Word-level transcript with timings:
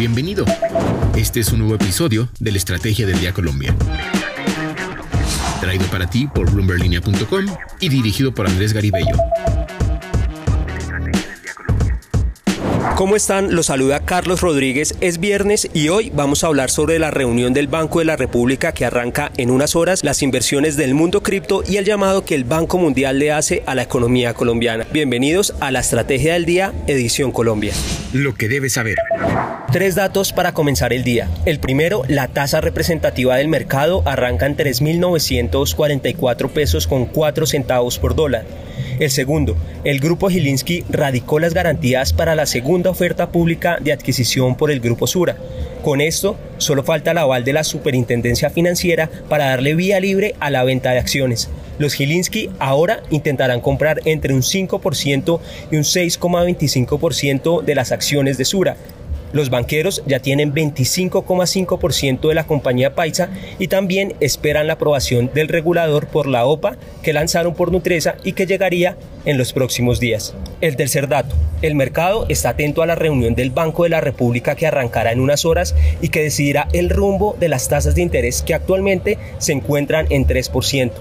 Bienvenido. 0.00 0.46
Este 1.14 1.40
es 1.40 1.52
un 1.52 1.58
nuevo 1.58 1.74
episodio 1.74 2.30
de 2.40 2.52
la 2.52 2.56
Estrategia 2.56 3.06
del 3.06 3.20
Día 3.20 3.34
Colombia. 3.34 3.76
Traído 5.60 5.84
para 5.88 6.08
ti 6.08 6.26
por 6.26 6.50
bloomberlinia.com 6.50 7.44
y 7.80 7.88
dirigido 7.90 8.32
por 8.34 8.46
Andrés 8.46 8.72
Garibello. 8.72 9.14
¿Cómo 12.96 13.14
están? 13.14 13.54
Los 13.54 13.66
saluda 13.66 14.00
Carlos 14.06 14.40
Rodríguez. 14.40 14.94
Es 15.02 15.20
viernes 15.20 15.68
y 15.74 15.90
hoy 15.90 16.10
vamos 16.14 16.44
a 16.44 16.46
hablar 16.46 16.70
sobre 16.70 16.98
la 16.98 17.10
reunión 17.10 17.52
del 17.52 17.68
Banco 17.68 17.98
de 17.98 18.06
la 18.06 18.16
República 18.16 18.72
que 18.72 18.86
arranca 18.86 19.30
en 19.36 19.50
unas 19.50 19.76
horas, 19.76 20.02
las 20.02 20.22
inversiones 20.22 20.78
del 20.78 20.94
mundo 20.94 21.22
cripto 21.22 21.62
y 21.66 21.76
el 21.76 21.84
llamado 21.84 22.24
que 22.24 22.34
el 22.34 22.44
Banco 22.44 22.78
Mundial 22.78 23.18
le 23.18 23.32
hace 23.32 23.62
a 23.66 23.74
la 23.74 23.82
economía 23.82 24.32
colombiana. 24.32 24.86
Bienvenidos 24.92 25.54
a 25.60 25.70
la 25.70 25.80
Estrategia 25.80 26.32
del 26.32 26.46
Día, 26.46 26.72
edición 26.86 27.32
Colombia. 27.32 27.74
Lo 28.14 28.34
que 28.34 28.48
debes 28.48 28.72
saber. 28.72 28.96
Tres 29.72 29.94
datos 29.94 30.32
para 30.32 30.52
comenzar 30.52 30.92
el 30.92 31.04
día. 31.04 31.28
El 31.46 31.60
primero, 31.60 32.02
la 32.08 32.26
tasa 32.26 32.60
representativa 32.60 33.36
del 33.36 33.46
mercado 33.46 34.02
arranca 34.04 34.46
en 34.46 34.56
3.944 34.56 36.50
pesos 36.50 36.88
con 36.88 37.06
4 37.06 37.46
centavos 37.46 38.00
por 38.00 38.16
dólar. 38.16 38.44
El 38.98 39.12
segundo, 39.12 39.56
el 39.84 40.00
Grupo 40.00 40.28
Gilinski 40.28 40.84
radicó 40.88 41.38
las 41.38 41.54
garantías 41.54 42.12
para 42.12 42.34
la 42.34 42.46
segunda 42.46 42.90
oferta 42.90 43.28
pública 43.30 43.78
de 43.80 43.92
adquisición 43.92 44.56
por 44.56 44.72
el 44.72 44.80
Grupo 44.80 45.06
Sura. 45.06 45.36
Con 45.84 46.00
esto, 46.00 46.36
solo 46.58 46.82
falta 46.82 47.12
el 47.12 47.18
aval 47.18 47.44
de 47.44 47.52
la 47.52 47.62
Superintendencia 47.62 48.50
Financiera 48.50 49.08
para 49.28 49.50
darle 49.50 49.76
vía 49.76 50.00
libre 50.00 50.34
a 50.40 50.50
la 50.50 50.64
venta 50.64 50.90
de 50.90 50.98
acciones. 50.98 51.48
Los 51.78 51.94
Gilinski 51.94 52.50
ahora 52.58 53.04
intentarán 53.10 53.60
comprar 53.60 54.00
entre 54.04 54.34
un 54.34 54.42
5% 54.42 55.40
y 55.70 55.76
un 55.76 55.82
6,25% 55.84 57.62
de 57.62 57.74
las 57.76 57.92
acciones 57.92 58.36
de 58.36 58.44
Sura, 58.44 58.76
los 59.32 59.50
banqueros 59.50 60.02
ya 60.06 60.20
tienen 60.20 60.54
25,5% 60.54 62.28
de 62.28 62.34
la 62.34 62.46
compañía 62.46 62.94
Paisa 62.94 63.30
y 63.58 63.68
también 63.68 64.14
esperan 64.20 64.66
la 64.66 64.74
aprobación 64.74 65.30
del 65.32 65.48
regulador 65.48 66.06
por 66.06 66.26
la 66.26 66.44
OPA 66.44 66.76
que 67.02 67.12
lanzaron 67.12 67.54
por 67.54 67.72
Nutresa 67.72 68.16
y 68.24 68.32
que 68.32 68.46
llegaría 68.46 68.96
en 69.24 69.38
los 69.38 69.52
próximos 69.52 70.00
días. 70.00 70.34
El 70.60 70.76
tercer 70.76 71.08
dato, 71.08 71.34
el 71.62 71.74
mercado 71.74 72.26
está 72.28 72.50
atento 72.50 72.82
a 72.82 72.86
la 72.86 72.94
reunión 72.94 73.34
del 73.34 73.50
Banco 73.50 73.84
de 73.84 73.90
la 73.90 74.00
República 74.00 74.54
que 74.54 74.66
arrancará 74.66 75.12
en 75.12 75.20
unas 75.20 75.44
horas 75.44 75.74
y 76.00 76.08
que 76.08 76.22
decidirá 76.22 76.68
el 76.72 76.90
rumbo 76.90 77.36
de 77.38 77.48
las 77.48 77.68
tasas 77.68 77.94
de 77.94 78.02
interés 78.02 78.42
que 78.42 78.54
actualmente 78.54 79.18
se 79.38 79.52
encuentran 79.52 80.06
en 80.10 80.26
3% 80.26 80.92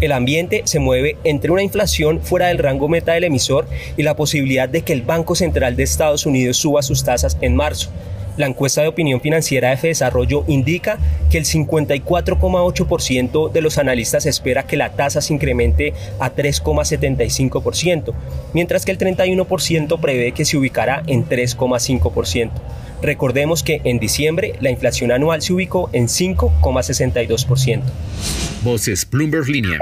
el 0.00 0.12
ambiente 0.12 0.62
se 0.64 0.78
mueve 0.78 1.16
entre 1.24 1.50
una 1.50 1.62
inflación 1.62 2.20
fuera 2.20 2.48
del 2.48 2.58
rango 2.58 2.88
meta 2.88 3.12
del 3.12 3.24
emisor 3.24 3.66
y 3.96 4.02
la 4.02 4.16
posibilidad 4.16 4.68
de 4.68 4.82
que 4.82 4.92
el 4.92 5.02
Banco 5.02 5.34
Central 5.34 5.76
de 5.76 5.84
Estados 5.84 6.26
Unidos 6.26 6.58
suba 6.58 6.82
sus 6.82 7.04
tasas 7.04 7.38
en 7.40 7.56
marzo. 7.56 7.90
La 8.36 8.46
encuesta 8.46 8.82
de 8.82 8.88
opinión 8.88 9.20
financiera 9.20 9.74
de 9.74 9.88
Desarrollo 9.88 10.44
indica 10.46 10.98
que 11.30 11.38
el 11.38 11.44
54,8% 11.44 13.50
de 13.50 13.60
los 13.60 13.78
analistas 13.78 14.26
espera 14.26 14.66
que 14.66 14.76
la 14.76 14.92
tasa 14.92 15.20
se 15.20 15.32
incremente 15.32 15.94
a 16.18 16.34
3,75%, 16.34 18.12
mientras 18.52 18.84
que 18.84 18.92
el 18.92 18.98
31% 18.98 20.00
prevé 20.00 20.32
que 20.32 20.44
se 20.44 20.56
ubicará 20.56 21.02
en 21.06 21.26
3,5%. 21.26 22.50
Recordemos 23.02 23.62
que 23.62 23.80
en 23.84 23.98
diciembre 23.98 24.54
la 24.60 24.70
inflación 24.70 25.12
anual 25.12 25.42
se 25.42 25.52
ubicó 25.52 25.90
en 25.92 26.06
5,62%. 26.06 27.82
Voces 28.62 29.08
Bloomberg 29.08 29.48
Línea. 29.48 29.78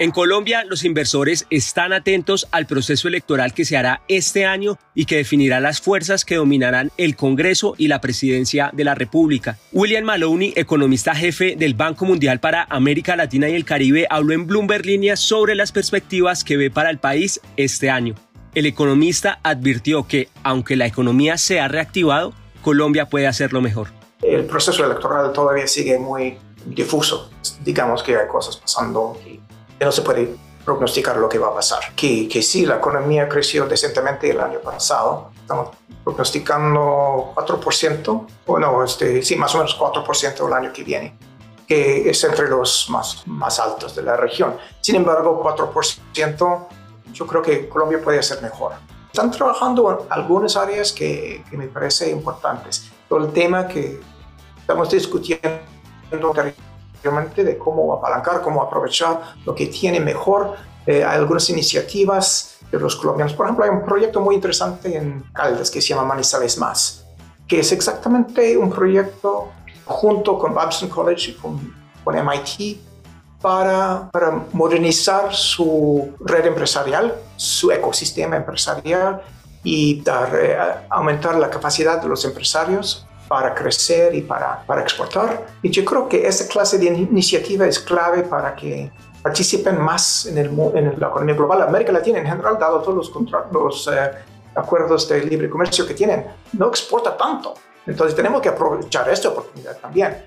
En 0.00 0.12
Colombia, 0.12 0.62
los 0.64 0.84
inversores 0.84 1.44
están 1.50 1.92
atentos 1.92 2.46
al 2.52 2.66
proceso 2.66 3.08
electoral 3.08 3.52
que 3.52 3.64
se 3.64 3.76
hará 3.76 4.02
este 4.06 4.46
año 4.46 4.78
y 4.94 5.06
que 5.06 5.16
definirá 5.16 5.58
las 5.58 5.80
fuerzas 5.80 6.24
que 6.24 6.36
dominarán 6.36 6.92
el 6.98 7.16
Congreso 7.16 7.74
y 7.76 7.88
la 7.88 8.00
presidencia 8.00 8.70
de 8.72 8.84
la 8.84 8.94
República. 8.94 9.58
William 9.72 10.04
Maloney, 10.04 10.52
economista 10.54 11.16
jefe 11.16 11.56
del 11.56 11.74
Banco 11.74 12.04
Mundial 12.04 12.38
para 12.38 12.62
América 12.70 13.16
Latina 13.16 13.48
y 13.48 13.56
el 13.56 13.64
Caribe, 13.64 14.06
habló 14.08 14.34
en 14.34 14.46
Bloomberg 14.46 14.86
Línea 14.86 15.16
sobre 15.16 15.56
las 15.56 15.72
perspectivas 15.72 16.44
que 16.44 16.56
ve 16.56 16.70
para 16.70 16.90
el 16.90 16.98
país 16.98 17.40
este 17.56 17.90
año. 17.90 18.14
El 18.54 18.66
economista 18.66 19.40
advirtió 19.42 20.06
que, 20.06 20.28
aunque 20.44 20.76
la 20.76 20.86
economía 20.86 21.38
se 21.38 21.58
ha 21.58 21.66
reactivado, 21.66 22.34
Colombia 22.62 23.06
puede 23.06 23.26
hacerlo 23.26 23.60
mejor. 23.60 23.88
El 24.22 24.44
proceso 24.44 24.84
electoral 24.84 25.32
todavía 25.32 25.66
sigue 25.66 25.98
muy 25.98 26.38
difuso. 26.66 27.32
Digamos 27.64 28.04
que 28.04 28.16
hay 28.16 28.28
cosas 28.28 28.58
pasando 28.58 29.18
no 29.84 29.92
se 29.92 30.02
puede 30.02 30.36
prognosticar 30.64 31.16
lo 31.16 31.28
que 31.28 31.38
va 31.38 31.48
a 31.48 31.54
pasar. 31.54 31.94
Que, 31.94 32.28
que 32.28 32.42
sí, 32.42 32.66
la 32.66 32.76
economía 32.76 33.28
creció 33.28 33.66
decentemente 33.66 34.30
el 34.30 34.40
año 34.40 34.58
pasado. 34.60 35.30
Estamos 35.40 35.70
prognosticando 36.04 37.32
4%, 37.34 38.26
bueno, 38.46 38.84
este, 38.84 39.22
sí, 39.22 39.36
más 39.36 39.54
o 39.54 39.58
menos 39.58 39.78
4% 39.78 40.46
el 40.46 40.52
año 40.52 40.72
que 40.72 40.84
viene, 40.84 41.16
que 41.66 42.10
es 42.10 42.22
entre 42.24 42.48
los 42.48 42.88
más, 42.90 43.26
más 43.26 43.58
altos 43.58 43.94
de 43.94 44.02
la 44.02 44.16
región. 44.16 44.56
Sin 44.80 44.96
embargo, 44.96 45.42
4%, 45.42 46.66
yo 47.12 47.26
creo 47.26 47.42
que 47.42 47.68
Colombia 47.68 48.00
puede 48.02 48.18
hacer 48.18 48.42
mejor. 48.42 48.72
Están 49.12 49.30
trabajando 49.30 49.90
en 49.90 50.06
algunas 50.10 50.56
áreas 50.56 50.92
que, 50.92 51.44
que 51.48 51.56
me 51.56 51.66
parecen 51.66 52.10
importantes. 52.10 52.90
el 53.10 53.32
tema 53.32 53.66
que 53.66 54.00
estamos 54.60 54.90
discutiendo 54.90 55.60
de 57.02 57.58
cómo 57.58 57.94
apalancar, 57.94 58.42
cómo 58.42 58.62
aprovechar 58.62 59.34
lo 59.44 59.54
que 59.54 59.66
tiene 59.66 60.00
mejor. 60.00 60.54
Eh, 60.86 61.04
hay 61.04 61.16
algunas 61.16 61.48
iniciativas 61.50 62.58
de 62.70 62.78
los 62.78 62.96
colombianos. 62.96 63.34
Por 63.34 63.46
ejemplo, 63.46 63.64
hay 63.64 63.70
un 63.70 63.84
proyecto 63.84 64.20
muy 64.20 64.34
interesante 64.34 64.96
en 64.96 65.24
Caldas 65.32 65.70
que 65.70 65.80
se 65.80 65.88
llama 65.88 66.04
Manizales 66.04 66.58
Más, 66.58 67.04
que 67.46 67.60
es 67.60 67.72
exactamente 67.72 68.56
un 68.56 68.70
proyecto 68.70 69.48
junto 69.84 70.38
con 70.38 70.54
Babson 70.54 70.88
College 70.88 71.30
y 71.30 71.34
con, 71.34 71.74
con 72.04 72.14
MIT 72.14 72.78
para, 73.40 74.10
para, 74.12 74.44
modernizar 74.52 75.34
su 75.34 76.14
red 76.20 76.46
empresarial, 76.46 77.14
su 77.36 77.70
ecosistema 77.70 78.36
empresarial 78.36 79.22
y 79.62 80.02
dar, 80.02 80.34
eh, 80.34 80.58
aumentar 80.90 81.36
la 81.36 81.48
capacidad 81.48 82.02
de 82.02 82.08
los 82.08 82.24
empresarios 82.24 83.07
para 83.28 83.54
crecer 83.54 84.14
y 84.14 84.22
para, 84.22 84.64
para 84.66 84.80
exportar. 84.80 85.46
Y 85.62 85.70
yo 85.70 85.84
creo 85.84 86.08
que 86.08 86.26
esta 86.26 86.48
clase 86.48 86.78
de 86.78 86.86
iniciativa 86.86 87.66
es 87.66 87.78
clave 87.78 88.22
para 88.22 88.56
que 88.56 88.90
participen 89.22 89.80
más 89.80 90.26
en, 90.26 90.38
el, 90.38 90.46
en 90.74 90.98
la 90.98 91.08
economía 91.08 91.34
global. 91.34 91.62
América 91.62 91.92
Latina 91.92 92.18
en 92.18 92.26
general, 92.26 92.58
dado 92.58 92.80
todos 92.80 93.12
los, 93.12 93.52
los 93.52 93.88
eh, 93.88 94.10
acuerdos 94.54 95.08
de 95.08 95.24
libre 95.24 95.50
comercio 95.50 95.86
que 95.86 95.94
tienen, 95.94 96.26
no 96.54 96.68
exporta 96.68 97.16
tanto. 97.16 97.54
Entonces 97.86 98.16
tenemos 98.16 98.40
que 98.40 98.48
aprovechar 98.48 99.08
esta 99.08 99.28
oportunidad 99.28 99.78
también. 99.78 100.24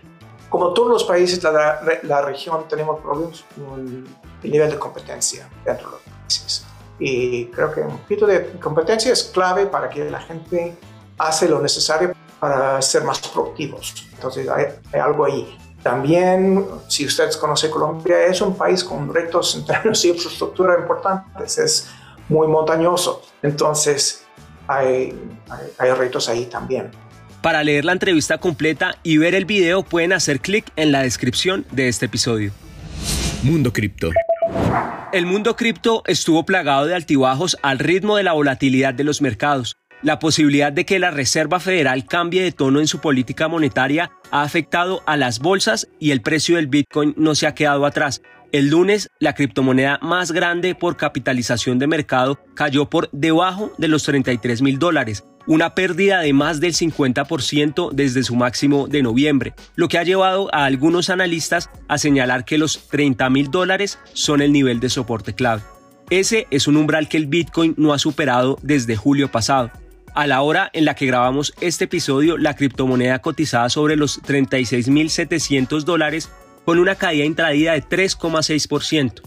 Como 0.50 0.74
todos 0.74 0.90
los 0.90 1.04
países 1.04 1.42
de 1.42 1.52
la, 1.52 1.82
la, 2.04 2.22
región, 2.22 2.66
tenemos 2.68 3.00
problemas 3.00 3.46
con 3.56 4.06
el 4.44 4.52
nivel 4.52 4.70
de 4.70 4.78
competencia 4.78 5.50
dentro 5.64 5.88
de 5.88 5.94
los 5.94 6.02
países. 6.02 6.66
Y 7.00 7.46
creo 7.46 7.72
que 7.72 7.82
un 7.82 7.98
poquito 8.00 8.28
de 8.28 8.60
competencia 8.60 9.14
es 9.14 9.24
clave 9.24 9.66
para 9.66 9.90
que 9.90 10.10
la 10.10 10.20
gente 10.20 10.76
hace 11.22 11.48
lo 11.48 11.62
necesario 11.62 12.14
para 12.40 12.82
ser 12.82 13.04
más 13.04 13.20
productivos. 13.20 14.08
Entonces 14.14 14.48
hay, 14.50 15.00
algo 15.00 15.26
ahí. 15.26 15.58
También, 15.84 16.66
si 16.88 17.06
ustedes 17.06 17.38
conocen 17.38 17.72
Colombia, 17.72 18.26
es 18.26 18.42
un 18.42 18.56
país 18.56 18.84
con 18.84 19.14
retos 19.14 19.56
en 19.56 19.66
términos 19.66 20.02
de 20.02 20.10
infraestructura 20.10 20.78
importantes, 20.80 21.58
es 21.58 21.90
muy 22.30 22.48
montañoso. 22.48 23.24
Entonces, 23.42 24.26
hay, 24.68 25.20
hay, 25.78 25.92
retos 25.92 26.30
ahí 26.30 26.46
también. 26.46 26.92
Para 27.42 27.64
leer 27.64 27.86
la 27.86 27.94
entrevista 27.94 28.38
completa 28.38 28.96
y 29.02 29.18
ver 29.18 29.34
el 29.34 29.46
video, 29.46 29.82
pueden 29.82 30.14
hacer 30.14 30.40
clic 30.40 30.72
en 30.76 30.92
la 30.92 31.02
descripción 31.02 31.66
de 31.72 31.88
este 31.88 32.06
episodio. 32.06 32.52
Mundo 33.42 33.74
Cripto. 33.74 34.12
El 35.12 35.26
mundo 35.26 35.56
cripto 35.56 36.04
estuvo 36.06 36.46
plagado 36.46 36.86
de 36.86 36.96
altibajos 36.96 37.58
al 37.64 37.80
ritmo 37.80 38.16
de 38.18 38.24
la 38.24 38.34
volatilidad 38.34 38.94
de 38.94 39.04
los 39.04 39.22
mercados. 39.22 39.81
La 40.04 40.18
posibilidad 40.18 40.74
de 40.74 40.84
que 40.84 40.98
la 40.98 41.12
Reserva 41.12 41.60
Federal 41.60 42.06
cambie 42.06 42.42
de 42.42 42.52
tono 42.52 42.80
en 42.80 42.88
su 42.88 43.00
política 43.00 43.48
monetaria 43.48 44.12
ha 44.32 44.42
afectado 44.42 45.04
a 45.06 45.16
las 45.16 45.38
bolsas 45.38 45.90
y 46.00 46.10
el 46.10 46.22
precio 46.22 46.56
del 46.56 46.66
Bitcoin 46.66 47.14
no 47.18 47.36
se 47.36 47.46
ha 47.46 47.54
quedado 47.54 47.86
atrás. 47.86 48.24
El 48.52 48.70
lunes, 48.70 49.10
la 49.20 49.36
criptomoneda 49.36 50.00
más 50.02 50.32
grande 50.32 50.74
por 50.74 50.98
capitalización 50.98 51.78
de 51.78 51.86
mercado 51.86 52.40
cayó 52.56 52.90
por 52.90 53.10
debajo 53.12 53.72
de 53.78 53.88
los 53.90 54.04
33 54.04 54.64
mil 54.64 54.80
dólares, 54.80 55.24
una 55.46 55.76
pérdida 55.76 56.20
de 56.20 56.34
más 56.34 56.60
del 56.60 56.74
50% 56.74 57.92
desde 57.92 58.24
su 58.24 58.36
máximo 58.36 58.88
de 58.88 59.04
noviembre, 59.04 59.54
lo 59.76 59.88
que 59.88 60.00
ha 60.00 60.04
llevado 60.04 60.54
a 60.54 60.66
algunos 60.66 61.12
analistas 61.12 61.70
a 61.88 62.00
señalar 62.00 62.44
que 62.44 62.58
los 62.58 62.90
30 62.90 63.30
mil 63.30 63.52
dólares 63.52 64.00
son 64.14 64.42
el 64.42 64.52
nivel 64.52 64.80
de 64.80 64.90
soporte 64.90 65.36
clave. 65.36 65.62
Ese 66.10 66.48
es 66.50 66.68
un 66.68 66.76
umbral 66.76 67.08
que 67.08 67.18
el 67.18 67.28
Bitcoin 67.28 67.76
no 67.78 67.94
ha 67.94 68.00
superado 68.00 68.58
desde 68.64 68.98
julio 68.98 69.32
pasado. 69.32 69.72
A 70.14 70.28
la 70.28 70.42
hora 70.42 70.70
en 70.74 70.84
la 70.84 70.94
que 70.94 71.06
grabamos 71.06 71.54
este 71.62 71.86
episodio, 71.86 72.38
la 72.38 72.56
criptomoneda 72.56 73.20
cotizada 73.20 73.70
sobre 73.70 73.96
los 73.96 74.22
36.700 74.22 75.84
dólares 75.84 76.30
con 76.66 76.80
una 76.80 76.96
caída 76.96 77.24
intradida 77.24 77.72
de 77.74 77.84
3,6%. 77.84 79.22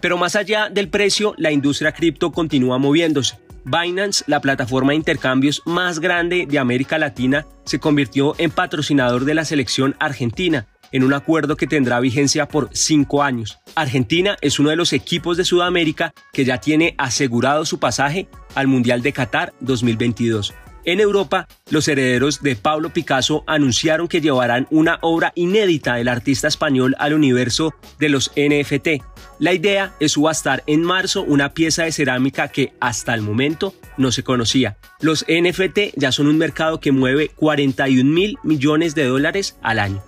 Pero 0.00 0.16
más 0.16 0.36
allá 0.36 0.68
del 0.70 0.88
precio, 0.88 1.34
la 1.38 1.50
industria 1.50 1.90
cripto 1.90 2.30
continúa 2.30 2.78
moviéndose. 2.78 3.38
Binance, 3.64 4.22
la 4.28 4.40
plataforma 4.40 4.92
de 4.92 4.98
intercambios 4.98 5.60
más 5.66 5.98
grande 5.98 6.46
de 6.48 6.58
América 6.60 6.98
Latina, 6.98 7.44
se 7.64 7.80
convirtió 7.80 8.36
en 8.38 8.52
patrocinador 8.52 9.24
de 9.24 9.34
la 9.34 9.44
selección 9.44 9.96
argentina 9.98 10.68
en 10.92 11.04
un 11.04 11.12
acuerdo 11.12 11.56
que 11.56 11.66
tendrá 11.66 12.00
vigencia 12.00 12.48
por 12.48 12.70
cinco 12.72 13.22
años. 13.22 13.58
Argentina 13.74 14.36
es 14.40 14.58
uno 14.58 14.70
de 14.70 14.76
los 14.76 14.92
equipos 14.92 15.36
de 15.36 15.44
Sudamérica 15.44 16.12
que 16.32 16.44
ya 16.44 16.58
tiene 16.58 16.94
asegurado 16.98 17.64
su 17.64 17.78
pasaje 17.78 18.28
al 18.54 18.66
Mundial 18.66 19.02
de 19.02 19.12
Qatar 19.12 19.54
2022. 19.60 20.54
En 20.86 21.00
Europa, 21.00 21.48
los 21.68 21.88
herederos 21.88 22.42
de 22.42 22.54
Pablo 22.54 22.90
Picasso 22.90 23.42
anunciaron 23.48 24.06
que 24.06 24.20
llevarán 24.20 24.68
una 24.70 25.00
obra 25.02 25.32
inédita 25.34 25.96
del 25.96 26.06
artista 26.06 26.46
español 26.46 26.94
al 27.00 27.12
universo 27.12 27.74
de 27.98 28.08
los 28.08 28.30
NFT. 28.36 29.02
La 29.40 29.52
idea 29.52 29.94
es 29.98 30.12
subastar 30.12 30.62
en 30.68 30.84
marzo 30.84 31.24
una 31.24 31.54
pieza 31.54 31.82
de 31.82 31.90
cerámica 31.90 32.46
que 32.46 32.72
hasta 32.78 33.14
el 33.14 33.22
momento 33.22 33.74
no 33.96 34.12
se 34.12 34.22
conocía. 34.22 34.76
Los 35.00 35.26
NFT 35.28 35.96
ya 35.96 36.12
son 36.12 36.28
un 36.28 36.38
mercado 36.38 36.78
que 36.78 36.92
mueve 36.92 37.30
41 37.34 38.08
mil 38.08 38.38
millones 38.44 38.94
de 38.94 39.06
dólares 39.06 39.58
al 39.62 39.80
año. 39.80 40.04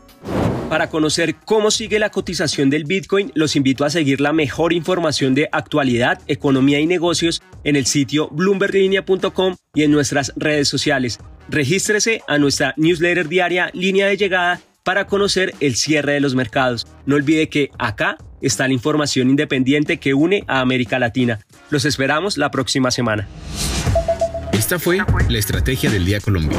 Para 0.69 0.91
conocer 0.91 1.37
cómo 1.47 1.71
sigue 1.71 1.99
la 1.99 2.11
cotización 2.11 2.69
del 2.69 2.85
Bitcoin, 2.85 3.33
los 3.35 3.57
invito 3.57 3.87
a 3.87 3.91
seguir 3.91 4.21
la 4.21 4.35
mejor 4.35 4.75
información 4.75 5.35
de 5.35 5.49
actualidad, 5.51 6.21
economía 6.27 6.79
y 6.79 6.87
negocios 6.87 7.43
en 7.65 7.75
el 7.75 7.87
sitio 7.87 8.29
bloomberglinea.com 8.29 9.57
y 9.75 9.85
en 9.85 9.91
nuestras 9.91 10.33
redes 10.37 10.69
sociales. 10.69 11.21
Regístrese 11.49 12.21
a 12.29 12.37
nuestra 12.37 12.75
newsletter 12.77 13.29
diaria 13.29 13.71
Línea 13.73 14.07
de 14.09 14.19
Llegada 14.19 14.61
para 14.85 15.07
conocer 15.07 15.55
el 15.61 15.75
cierre 15.75 16.13
de 16.13 16.21
los 16.21 16.35
mercados. 16.35 16.87
No 17.07 17.17
olvide 17.17 17.49
que 17.49 17.71
acá 17.79 18.19
está 18.43 18.69
la 18.69 18.75
información 18.75 19.31
independiente 19.31 19.97
que 19.97 20.13
une 20.13 20.45
a 20.49 20.61
América 20.61 20.99
Latina. 20.99 21.41
Los 21.71 21.87
esperamos 21.87 22.37
la 22.37 22.51
próxima 22.51 22.91
semana. 22.91 23.27
Esta 24.53 24.79
fue 24.79 24.99
la 25.31 25.39
Estrategia 25.39 25.91
del 25.91 26.05
Día 26.05 26.21
Colombia 26.21 26.59